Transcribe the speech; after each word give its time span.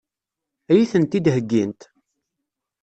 Ad 0.69 0.75
iyi-tent-id-heggint? 0.77 1.81